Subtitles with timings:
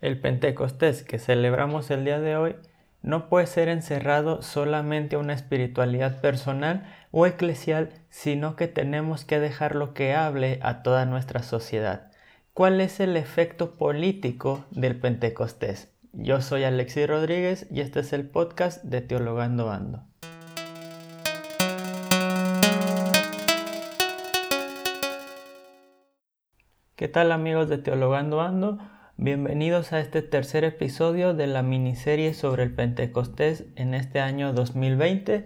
[0.00, 2.56] El Pentecostés que celebramos el día de hoy
[3.02, 9.38] no puede ser encerrado solamente a una espiritualidad personal o eclesial, sino que tenemos que
[9.38, 12.10] dejarlo que hable a toda nuestra sociedad.
[12.54, 15.92] ¿Cuál es el efecto político del Pentecostés?
[16.14, 20.04] Yo soy Alexis Rodríguez y este es el podcast de Teologando Ando.
[26.96, 28.78] ¿Qué tal amigos de Teologando Ando?
[29.22, 35.44] Bienvenidos a este tercer episodio de la miniserie sobre el Pentecostés en este año 2020.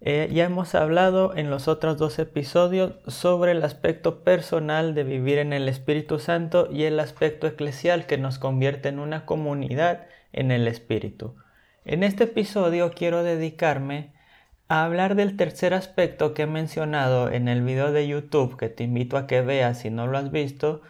[0.00, 5.36] Eh, ya hemos hablado en los otros dos episodios sobre el aspecto personal de vivir
[5.36, 10.50] en el Espíritu Santo y el aspecto eclesial que nos convierte en una comunidad en
[10.50, 11.36] el Espíritu.
[11.84, 14.14] En este episodio quiero dedicarme
[14.68, 18.84] a hablar del tercer aspecto que he mencionado en el video de YouTube que te
[18.84, 20.80] invito a que veas si no lo has visto,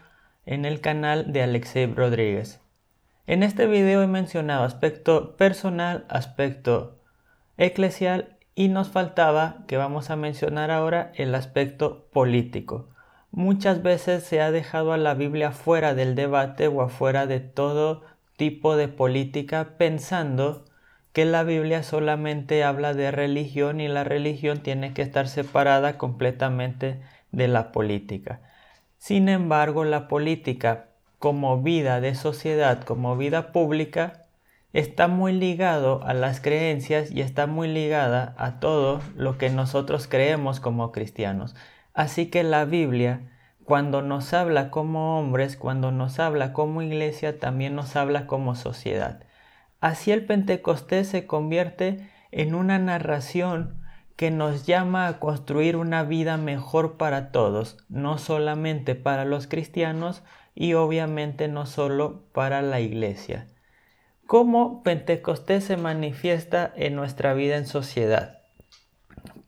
[0.46, 2.60] en el canal de Alexei Rodríguez.
[3.26, 7.00] En este video he mencionado aspecto personal, aspecto
[7.56, 12.88] eclesial y nos faltaba, que vamos a mencionar ahora, el aspecto político.
[13.30, 18.02] Muchas veces se ha dejado a la Biblia fuera del debate o afuera de todo
[18.36, 20.64] tipo de política pensando
[21.12, 27.00] que la Biblia solamente habla de religión y la religión tiene que estar separada completamente
[27.32, 28.40] de la política.
[28.98, 34.24] Sin embargo, la política como vida de sociedad, como vida pública,
[34.74, 40.08] está muy ligado a las creencias y está muy ligada a todo lo que nosotros
[40.08, 41.54] creemos como cristianos.
[41.94, 43.30] Así que la Biblia,
[43.64, 49.22] cuando nos habla como hombres, cuando nos habla como iglesia, también nos habla como sociedad.
[49.80, 53.83] Así el Pentecostés se convierte en una narración
[54.16, 60.22] que nos llama a construir una vida mejor para todos, no solamente para los cristianos
[60.54, 63.48] y obviamente no solo para la iglesia.
[64.26, 68.38] ¿Cómo Pentecostés se manifiesta en nuestra vida en sociedad?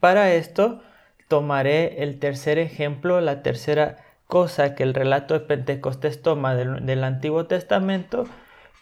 [0.00, 0.82] Para esto
[1.28, 3.96] tomaré el tercer ejemplo, la tercera
[4.26, 8.24] cosa que el relato de Pentecostés toma del, del Antiguo Testamento,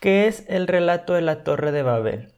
[0.00, 2.32] que es el relato de la Torre de Babel.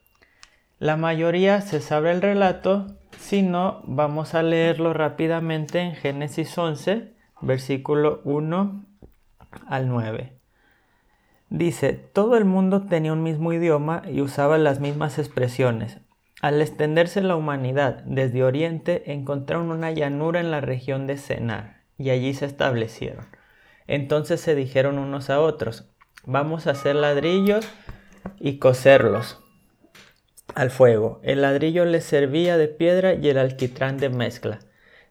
[0.79, 2.87] La mayoría se sabe el relato,
[3.19, 8.85] si no, vamos a leerlo rápidamente en Génesis 11, versículo 1
[9.67, 10.33] al 9.
[11.49, 15.99] Dice, todo el mundo tenía un mismo idioma y usaba las mismas expresiones.
[16.43, 22.11] Al extenderse la humanidad desde Oriente, encontraron una llanura en la región de Senar y
[22.11, 23.27] allí se establecieron.
[23.87, 25.91] Entonces se dijeron unos a otros,
[26.25, 27.67] vamos a hacer ladrillos
[28.39, 29.46] y coserlos
[30.57, 31.21] al fuego.
[31.23, 34.59] El ladrillo les servía de piedra y el alquitrán de mezcla.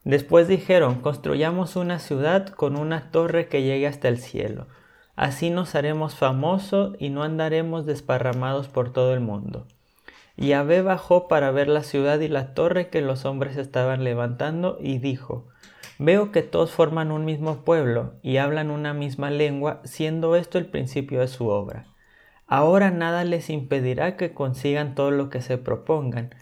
[0.03, 4.65] Después dijeron, construyamos una ciudad con una torre que llegue hasta el cielo.
[5.15, 9.67] Así nos haremos famosos y no andaremos desparramados por todo el mundo.
[10.35, 14.77] Y Abé bajó para ver la ciudad y la torre que los hombres estaban levantando
[14.81, 15.45] y dijo,
[15.99, 20.65] Veo que todos forman un mismo pueblo y hablan una misma lengua, siendo esto el
[20.65, 21.85] principio de su obra.
[22.47, 26.35] Ahora nada les impedirá que consigan todo lo que se propongan.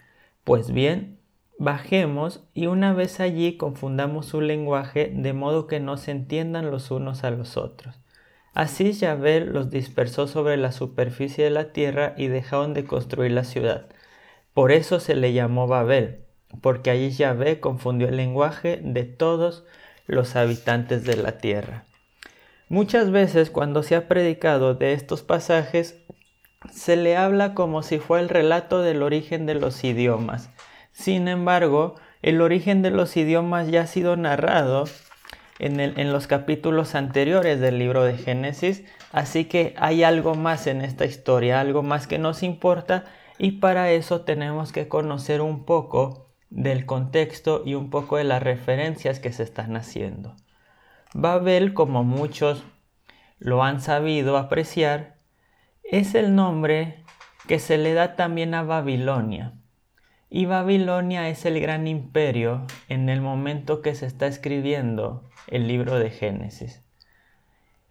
[0.44, 1.18] Pues bien,
[1.58, 6.90] bajemos y una vez allí confundamos su lenguaje de modo que no se entiendan los
[6.90, 7.96] unos a los otros.
[8.52, 13.44] Así Yahvé los dispersó sobre la superficie de la tierra y dejaron de construir la
[13.44, 13.86] ciudad.
[14.52, 16.20] Por eso se le llamó Babel,
[16.60, 19.64] porque allí Yahvé confundió el lenguaje de todos
[20.06, 21.84] los habitantes de la tierra.
[22.74, 26.02] Muchas veces cuando se ha predicado de estos pasajes,
[26.72, 30.50] se le habla como si fuera el relato del origen de los idiomas.
[30.90, 34.86] Sin embargo, el origen de los idiomas ya ha sido narrado
[35.60, 40.80] en, en, los capítulos anteriores del libro de Génesis, así que hay algo más en
[40.80, 43.04] esta historia, algo más que nos importa
[43.38, 48.42] y para eso tenemos que conocer un poco del contexto y un poco de las
[48.42, 50.34] referencias que se están haciendo.
[51.16, 52.64] Babel, como muchos
[53.38, 55.14] lo han sabido apreciar,
[55.84, 57.04] es el nombre
[57.46, 59.52] que se le da también a Babilonia.
[60.28, 66.00] Y Babilonia es el gran imperio en el momento que se está escribiendo el libro
[66.00, 66.82] de Génesis.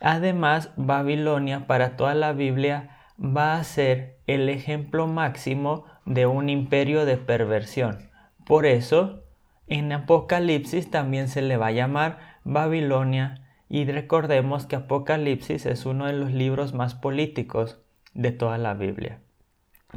[0.02, 7.06] Además, Babilonia para toda la Biblia va a ser el ejemplo máximo de un imperio
[7.06, 8.10] de perversión.
[8.46, 9.24] Por eso,
[9.68, 16.06] en Apocalipsis también se le va a llamar Babilonia y recordemos que Apocalipsis es uno
[16.06, 17.80] de los libros más políticos
[18.14, 19.20] de toda la Biblia.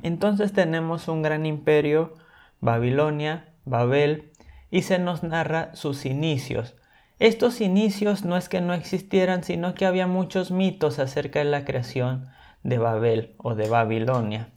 [0.02, 2.14] Entonces tenemos un gran imperio,
[2.60, 4.32] Babilonia, Babel,
[4.70, 6.76] y se nos narra sus inicios.
[7.18, 11.64] Estos inicios no es que no existieran, sino que había muchos mitos acerca de la
[11.64, 12.28] creación
[12.62, 14.50] de Babel o de Babilonia.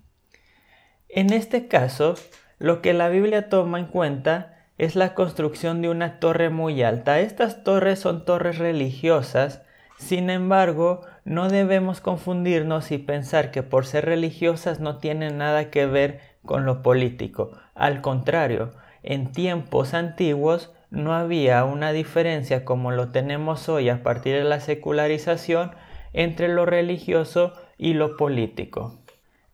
[1.07, 2.15] En este caso,
[2.57, 7.19] lo que la Biblia toma en cuenta es la construcción de una torre muy alta.
[7.19, 9.61] Estas torres son torres religiosas,
[9.97, 15.85] sin embargo, no debemos confundirnos y pensar que por ser religiosas no tienen nada que
[15.85, 17.51] ver con lo político.
[17.75, 18.71] Al contrario,
[19.03, 24.61] en tiempos antiguos no había una diferencia como lo tenemos hoy a partir de la
[24.61, 25.71] secularización
[26.13, 28.97] entre lo religioso y lo político.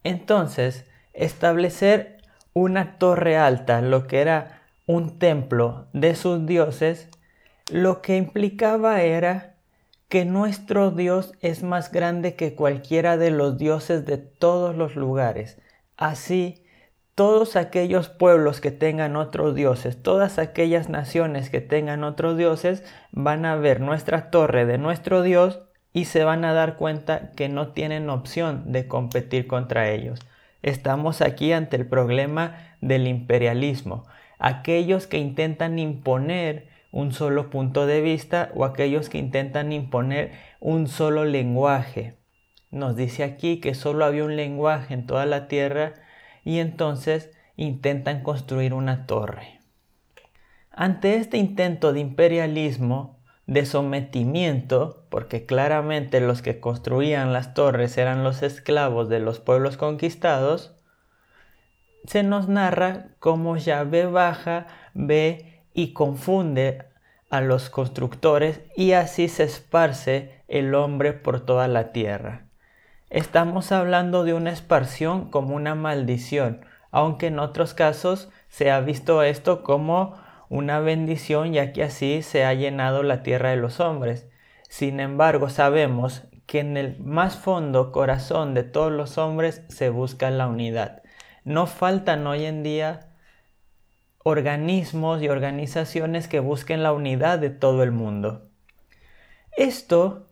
[0.04, 2.18] Entonces, establecer
[2.54, 7.10] una torre alta, lo que era un templo de sus dioses,
[7.72, 9.56] lo que implicaba era
[10.10, 15.60] que nuestro Dios es más grande que cualquiera de los dioses de todos los lugares.
[15.98, 16.64] Así,
[17.16, 23.46] todos aquellos pueblos que tengan otros dioses, todas aquellas naciones que tengan otros dioses, van
[23.46, 25.62] a ver nuestra torre de nuestro Dios
[25.92, 30.20] y se van a dar cuenta que no tienen opción de competir contra ellos.
[30.62, 34.06] Estamos aquí ante el problema del imperialismo
[34.40, 40.88] aquellos que intentan imponer un solo punto de vista o aquellos que intentan imponer un
[40.88, 42.18] solo lenguaje.
[42.72, 45.94] Nos dice aquí que solo había un lenguaje en toda la tierra
[46.44, 49.60] y entonces intentan construir una torre.
[50.72, 58.24] Ante este intento de imperialismo, de sometimiento, porque claramente los que construían las torres eran
[58.24, 60.75] los esclavos de los pueblos conquistados,
[62.08, 66.84] se nos narra cómo Yahvé baja, ve y confunde
[67.30, 72.46] a los constructores y así se esparce el hombre por toda la tierra.
[73.10, 79.22] Estamos hablando de una esparción como una maldición, aunque en otros casos se ha visto
[79.24, 80.16] esto como
[80.50, 84.28] una bendición ya que así se ha llenado la tierra de los hombres.
[84.70, 90.30] Sin embargo, sabemos que en el más fondo corazón de todos los hombres se busca
[90.30, 91.02] la unidad.
[91.46, 93.12] No faltan hoy en día
[94.24, 98.50] organismos y organizaciones que busquen la unidad de todo el mundo.
[99.56, 100.26] Esto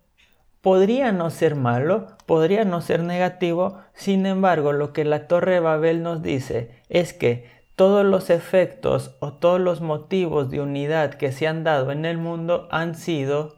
[0.62, 5.60] podría no ser malo, podría no ser negativo, sin embargo lo que la Torre de
[5.60, 11.32] Babel nos dice es que todos los efectos o todos los motivos de unidad que
[11.32, 13.58] se han dado en el mundo han sido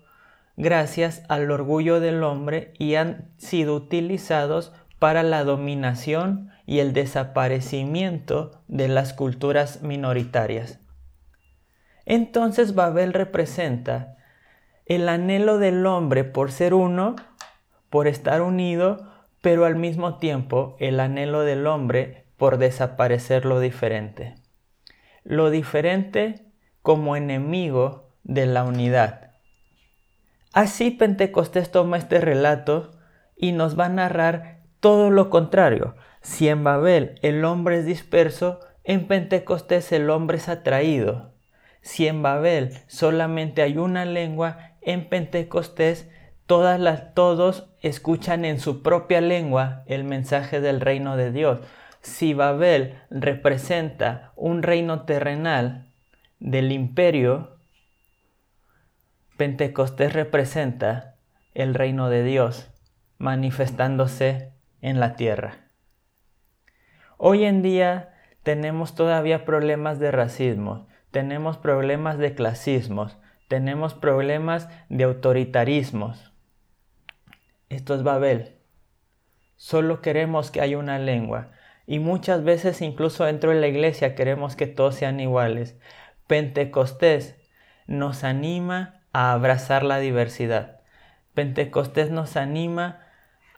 [0.57, 8.63] gracias al orgullo del hombre y han sido utilizados para la dominación y el desaparecimiento
[8.67, 10.79] de las culturas minoritarias.
[12.05, 14.17] Entonces Babel representa
[14.85, 17.15] el anhelo del hombre por ser uno,
[17.89, 24.35] por estar unido, pero al mismo tiempo el anhelo del hombre por desaparecer lo diferente.
[25.23, 26.51] Lo diferente
[26.81, 29.31] como enemigo de la unidad.
[30.53, 32.91] Así Pentecostés toma este relato
[33.35, 35.95] y nos va a narrar todo lo contrario.
[36.25, 41.35] Si en Babel el hombre es disperso, en Pentecostés el hombre es atraído.
[41.81, 46.09] Si en Babel solamente hay una lengua, en Pentecostés
[46.47, 51.59] todas las, todos escuchan en su propia lengua el mensaje del reino de Dios.
[52.01, 55.93] Si Babel representa un reino terrenal
[56.39, 57.59] del imperio,
[59.37, 61.17] Pentecostés representa
[61.53, 62.71] el reino de Dios
[63.19, 65.64] manifestándose en la tierra.
[67.27, 68.13] Hoy en día
[68.43, 73.17] tenemos todavía problemas de racismo, tenemos problemas de clasismos,
[73.47, 76.31] tenemos problemas de autoritarismos.
[77.69, 78.59] Esto es Babel.
[79.55, 81.49] Solo queremos que haya una lengua.
[81.87, 85.75] Y muchas veces incluso dentro de la iglesia queremos que todos sean iguales.
[86.27, 87.37] Pentecostés
[87.87, 90.81] nos anima a abrazar la diversidad.
[91.33, 92.99] Pentecostés nos anima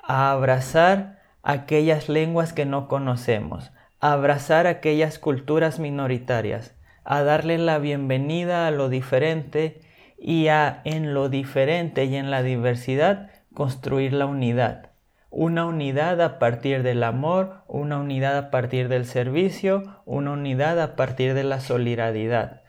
[0.01, 1.16] a abrazar
[1.47, 6.75] aquellas lenguas que no conocemos, a abrazar aquellas culturas minoritarias,
[7.05, 9.79] a darle la bienvenida a lo diferente
[10.19, 14.91] y a en lo diferente y en la diversidad construir la unidad.
[15.29, 20.97] Una unidad a partir del amor, una unidad a partir del servicio, una unidad a
[20.97, 22.63] partir de la solidaridad.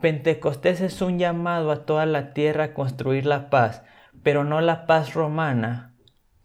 [0.00, 3.82] Pentecostés es un llamado a toda la tierra a construir la paz,
[4.22, 5.89] pero no la paz romana,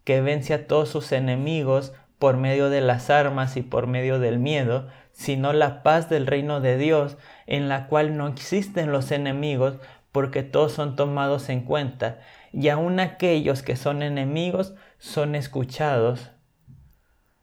[0.05, 4.39] que vence a todos sus enemigos por medio de las armas y por medio del
[4.39, 9.77] miedo, sino la paz del reino de Dios, en la cual no existen los enemigos,
[10.13, 12.19] porque todos son tomados en cuenta,
[12.53, 16.31] y aun aquellos que son enemigos son escuchados,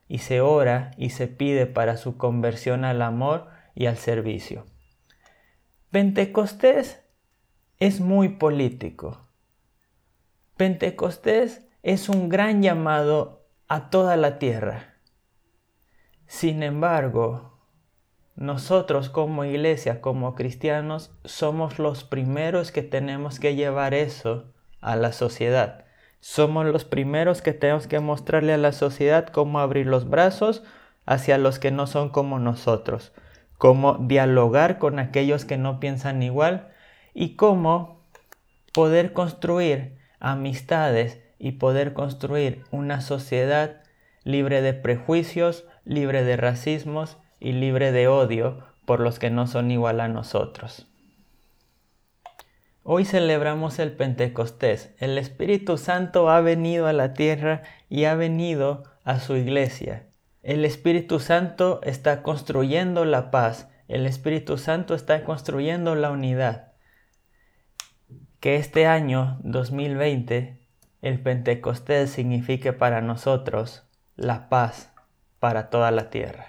[0.08, 4.66] y se ora y se pide para su conversión al amor y al servicio.
[5.90, 7.02] Pentecostés
[7.78, 9.20] es muy político.
[10.56, 14.94] Pentecostés es un gran llamado a toda la tierra.
[16.26, 17.58] Sin embargo,
[18.36, 25.12] nosotros como iglesia, como cristianos, somos los primeros que tenemos que llevar eso a la
[25.12, 25.84] sociedad.
[26.20, 30.62] Somos los primeros que tenemos que mostrarle a la sociedad cómo abrir los brazos
[31.04, 33.12] hacia los que no son como nosotros,
[33.58, 36.72] cómo dialogar con aquellos que no piensan igual
[37.12, 38.06] y cómo
[38.72, 43.82] poder construir amistades y poder construir una sociedad
[44.22, 49.72] libre de prejuicios, libre de racismos y libre de odio por los que no son
[49.72, 50.86] igual a nosotros.
[52.84, 54.94] Hoy celebramos el Pentecostés.
[55.00, 60.06] El Espíritu Santo ha venido a la tierra y ha venido a su iglesia.
[60.44, 63.68] El Espíritu Santo está construyendo la paz.
[63.88, 66.74] El Espíritu Santo está construyendo la unidad.
[68.38, 70.61] Que este año 2020
[71.02, 73.84] el Pentecostés signifique para nosotros
[74.16, 74.92] la paz
[75.40, 76.46] para toda la tierra.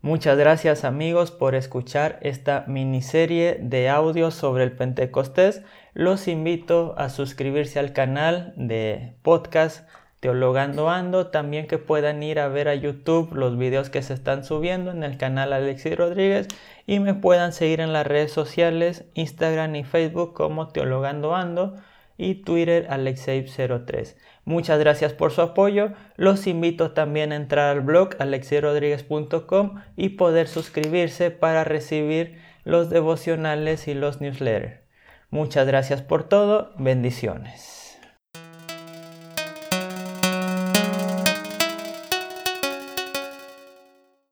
[0.00, 5.62] Muchas gracias amigos por escuchar esta miniserie de audios sobre el Pentecostés.
[5.92, 9.88] Los invito a suscribirse al canal de podcast
[10.20, 14.44] Teologando Ando, también que puedan ir a ver a YouTube los videos que se están
[14.44, 16.48] subiendo en el canal Alexis Rodríguez
[16.86, 21.76] y me puedan seguir en las redes sociales Instagram y Facebook como Teologando Ando
[22.18, 24.16] y Twitter Alexei03.
[24.44, 25.92] Muchas gracias por su apoyo.
[26.16, 33.88] Los invito también a entrar al blog alexeirodriguez.com y poder suscribirse para recibir los devocionales
[33.88, 34.80] y los newsletters.
[35.30, 36.72] Muchas gracias por todo.
[36.78, 37.87] Bendiciones.